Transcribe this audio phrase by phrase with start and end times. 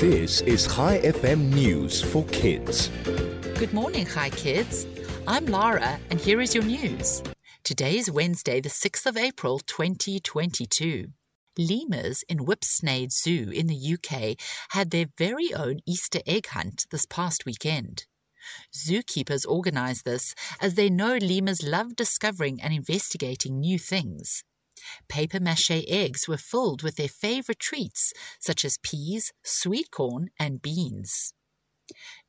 [0.00, 2.88] This is Chai FM News for Kids.
[3.58, 4.86] Good morning, Hi Kids.
[5.26, 7.22] I'm Lara, and here is your news.
[7.64, 11.08] Today is Wednesday, the 6th of April, 2022.
[11.58, 14.38] Lemurs in Whipsnade Zoo in the UK
[14.70, 18.06] had their very own Easter egg hunt this past weekend.
[18.74, 24.44] Zookeepers organise this as they know lemurs love discovering and investigating new things.
[25.08, 30.62] Paper mache eggs were filled with their favourite treats, such as peas, sweet corn, and
[30.62, 31.34] beans.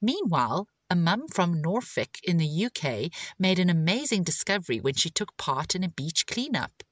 [0.02, 5.38] Meanwhile, a mum from Norfolk in the UK made an amazing discovery when she took
[5.38, 6.84] part in a beach cleanup.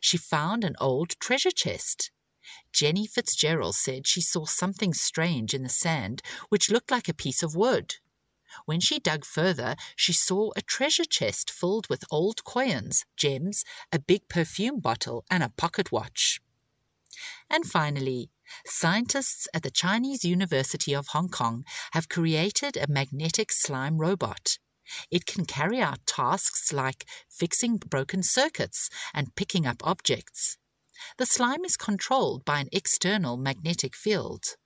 [0.00, 2.10] She found an old treasure chest.
[2.72, 7.42] Jenny Fitzgerald said she saw something strange in the sand which looked like a piece
[7.42, 7.96] of wood.
[8.64, 13.98] When she dug further, she saw a treasure chest filled with old coins, gems, a
[13.98, 16.40] big perfume bottle, and a pocket watch.
[17.50, 18.30] And finally,
[18.66, 24.58] scientists at the Chinese University of Hong Kong have created a magnetic slime robot.
[25.10, 30.56] It can carry out tasks like fixing broken circuits and picking up objects.
[31.16, 34.56] The slime is controlled by an external magnetic field.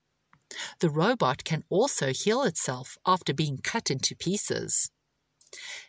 [0.81, 4.91] The robot can also heal itself after being cut into pieces.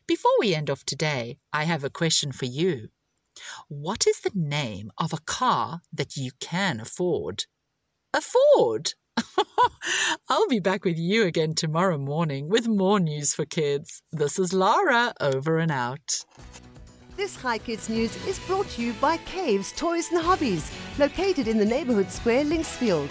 [0.08, 2.90] Before we end off today, I have a question for you.
[3.68, 7.46] What is the name of a car that you can afford?
[8.14, 8.94] Afford?
[10.30, 14.02] I'll be back with you again tomorrow morning with more news for kids.
[14.12, 16.26] This is Lara, over and out.
[17.16, 21.58] This Hi Kids News is brought to you by Caves Toys and Hobbies, located in
[21.60, 23.10] the neighborhood square, Linksfield.